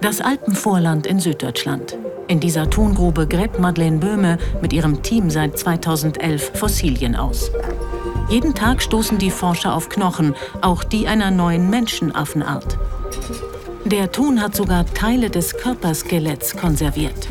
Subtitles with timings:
[0.00, 1.96] Das Alpenvorland in Süddeutschland.
[2.28, 7.50] In dieser Tongrube gräbt Madeleine Böhme mit ihrem Team seit 2011 Fossilien aus.
[8.28, 12.78] Jeden Tag stoßen die Forscher auf Knochen, auch die einer neuen Menschenaffenart.
[13.84, 17.28] Der Ton hat sogar Teile des Körperskeletts konserviert.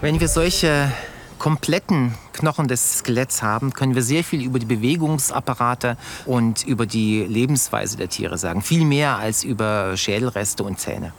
[0.00, 0.90] Wenn wir solche
[1.38, 7.24] kompletten Knochen des Skeletts haben, können wir sehr viel über die Bewegungsapparate und über die
[7.24, 8.62] Lebensweise der Tiere sagen.
[8.62, 11.12] Viel mehr als über Schädelreste und Zähne.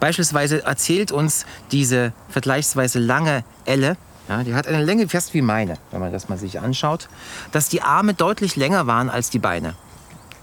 [0.00, 3.96] Beispielsweise erzählt uns diese vergleichsweise lange Elle,
[4.28, 7.08] ja, die hat eine Länge fast wie meine, wenn man das mal sich anschaut,
[7.52, 9.74] dass die Arme deutlich länger waren als die Beine.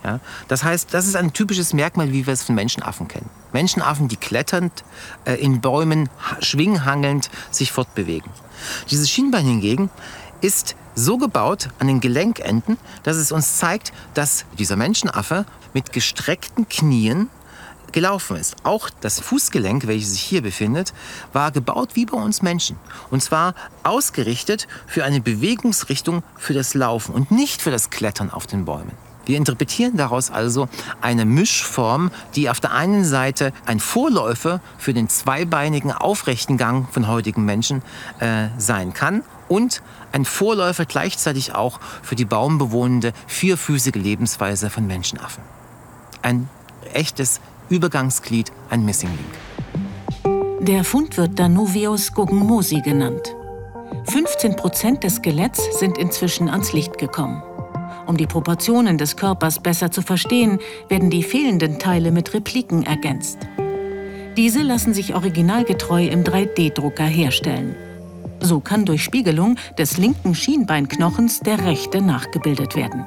[0.03, 3.29] Ja, das heißt, das ist ein typisches Merkmal, wie wir es von Menschenaffen kennen.
[3.53, 4.83] Menschenaffen, die kletternd,
[5.23, 6.09] äh, in Bäumen,
[6.41, 8.29] schwinghangelnd sich fortbewegen.
[8.91, 9.89] Dieses Schienbein hingegen
[10.41, 16.67] ist so gebaut an den Gelenkenden, dass es uns zeigt, dass dieser Menschenaffe mit gestreckten
[16.67, 17.29] Knien
[17.93, 18.55] gelaufen ist.
[18.63, 20.93] Auch das Fußgelenk, welches sich hier befindet,
[21.31, 22.75] war gebaut wie bei uns Menschen.
[23.09, 28.47] Und zwar ausgerichtet für eine Bewegungsrichtung für das Laufen und nicht für das Klettern auf
[28.47, 28.91] den Bäumen.
[29.25, 30.67] Wir interpretieren daraus also
[31.01, 37.07] eine Mischform, die auf der einen Seite ein Vorläufer für den zweibeinigen aufrechten Gang von
[37.07, 37.81] heutigen Menschen
[38.19, 45.43] äh, sein kann und ein Vorläufer gleichzeitig auch für die baumbewohnende vierfüßige Lebensweise von Menschenaffen.
[46.21, 46.49] Ein
[46.93, 50.67] echtes Übergangsglied, ein Missing Link.
[50.67, 53.35] Der Fund wird Danuvius guggenmosi genannt.
[54.05, 57.43] 15 Prozent des Skeletts sind inzwischen ans Licht gekommen.
[58.05, 60.59] Um die Proportionen des Körpers besser zu verstehen,
[60.89, 63.39] werden die fehlenden Teile mit Repliken ergänzt.
[64.35, 67.75] Diese lassen sich originalgetreu im 3D-Drucker herstellen.
[68.39, 73.05] So kann durch Spiegelung des linken Schienbeinknochens der rechte nachgebildet werden.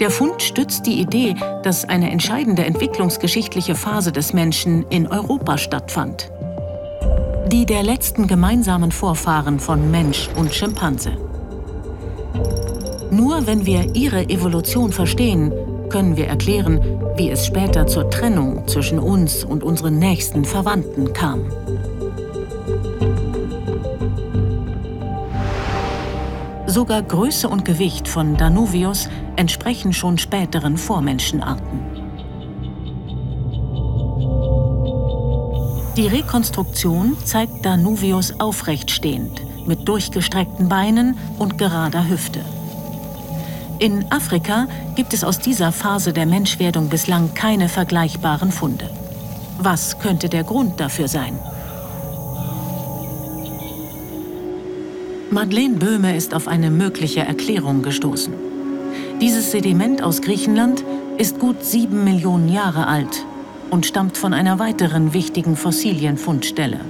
[0.00, 6.30] Der Fund stützt die Idee, dass eine entscheidende entwicklungsgeschichtliche Phase des Menschen in Europa stattfand.
[7.52, 11.16] Die der letzten gemeinsamen Vorfahren von Mensch und Schimpanse.
[13.10, 15.52] Nur wenn wir ihre Evolution verstehen,
[15.88, 16.80] können wir erklären,
[17.16, 21.40] wie es später zur Trennung zwischen uns und unseren nächsten Verwandten kam.
[26.66, 31.80] Sogar Größe und Gewicht von Danuvius entsprechen schon späteren Vormenschenarten.
[35.96, 42.40] Die Rekonstruktion zeigt Danuvius aufrecht stehend, mit durchgestreckten Beinen und gerader Hüfte.
[43.78, 48.88] In Afrika gibt es aus dieser Phase der Menschwerdung bislang keine vergleichbaren Funde.
[49.58, 51.38] Was könnte der Grund dafür sein?
[55.30, 58.32] Madeleine Böhme ist auf eine mögliche Erklärung gestoßen.
[59.20, 60.82] Dieses Sediment aus Griechenland
[61.18, 63.26] ist gut sieben Millionen Jahre alt
[63.70, 66.80] und stammt von einer weiteren wichtigen Fossilienfundstelle.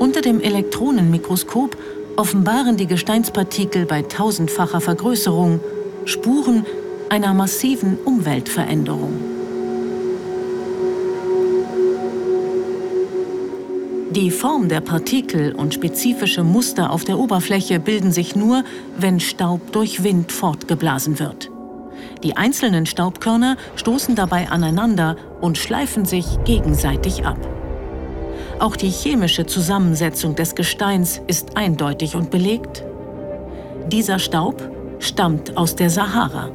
[0.00, 1.76] Unter dem Elektronenmikroskop
[2.18, 5.60] offenbaren die Gesteinspartikel bei tausendfacher Vergrößerung
[6.04, 6.66] Spuren
[7.10, 9.12] einer massiven Umweltveränderung.
[14.10, 18.64] Die Form der Partikel und spezifische Muster auf der Oberfläche bilden sich nur,
[18.98, 21.50] wenn Staub durch Wind fortgeblasen wird.
[22.24, 27.57] Die einzelnen Staubkörner stoßen dabei aneinander und schleifen sich gegenseitig ab.
[28.58, 32.84] Auch die chemische Zusammensetzung des Gesteins ist eindeutig und belegt.
[33.86, 36.50] Dieser Staub stammt aus der Sahara.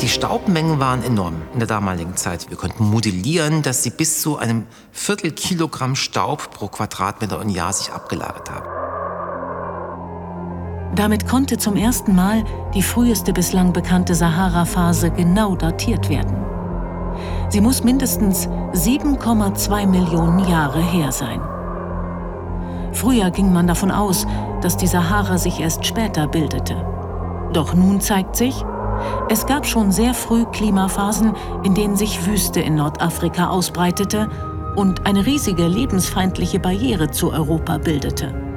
[0.00, 2.48] Die Staubmengen waren enorm in der damaligen Zeit.
[2.50, 7.92] Wir konnten modellieren, dass sie bis zu einem Viertelkilogramm Staub pro Quadratmeter und Jahr sich
[7.92, 8.81] abgelagert haben.
[10.94, 12.44] Damit konnte zum ersten Mal
[12.74, 16.36] die früheste bislang bekannte Sahara-Phase genau datiert werden.
[17.48, 21.40] Sie muss mindestens 7,2 Millionen Jahre her sein.
[22.92, 24.26] Früher ging man davon aus,
[24.60, 26.76] dass die Sahara sich erst später bildete.
[27.54, 28.62] Doch nun zeigt sich,
[29.30, 31.32] es gab schon sehr früh Klimaphasen,
[31.64, 34.28] in denen sich Wüste in Nordafrika ausbreitete
[34.76, 38.51] und eine riesige lebensfeindliche Barriere zu Europa bildete.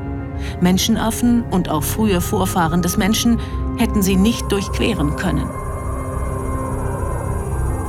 [0.61, 3.39] Menschenaffen und auch frühe Vorfahren des Menschen
[3.77, 5.49] hätten sie nicht durchqueren können.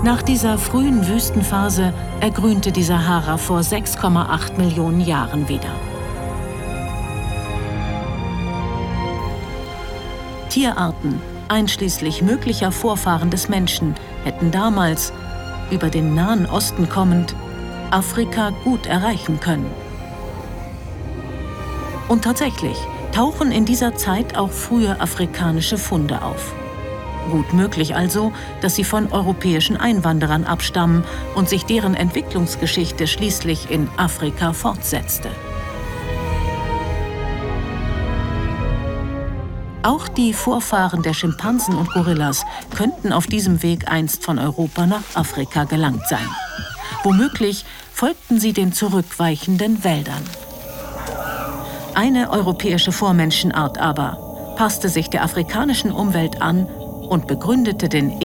[0.02, 5.70] Nach dieser frühen Wüstenphase ergrünte die Sahara vor 6,8 Millionen Jahren wieder.
[10.48, 13.94] Tierarten, einschließlich möglicher Vorfahren des Menschen,
[14.24, 15.12] hätten damals,
[15.70, 17.34] über den Nahen Osten kommend,
[17.90, 19.70] Afrika gut erreichen können.
[22.08, 22.76] Und tatsächlich,
[23.12, 26.54] tauchen in dieser Zeit auch frühe afrikanische Funde auf.
[27.30, 31.02] Gut möglich also, dass sie von europäischen Einwanderern abstammen
[31.34, 35.28] und sich deren Entwicklungsgeschichte schließlich in Afrika fortsetzte.
[39.82, 42.44] Auch die Vorfahren der Schimpansen und Gorillas
[42.76, 46.28] könnten auf diesem Weg einst von Europa nach Afrika gelangt sein.
[47.02, 50.22] Womöglich folgten sie den zurückweichenden Wäldern.
[51.96, 58.20] Eine europäische Vormenschenart aber passte sich der afrikanischen Umwelt an und begründete den